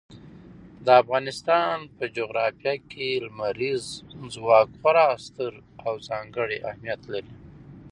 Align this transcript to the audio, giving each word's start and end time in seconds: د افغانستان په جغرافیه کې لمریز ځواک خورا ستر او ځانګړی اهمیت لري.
د 0.85 0.87
افغانستان 1.01 1.75
په 1.97 2.03
جغرافیه 2.17 2.75
کې 2.91 3.09
لمریز 3.25 3.83
ځواک 4.33 4.69
خورا 4.79 5.07
ستر 5.25 5.53
او 5.85 5.93
ځانګړی 6.09 6.57
اهمیت 6.69 7.01
لري. 7.11 7.33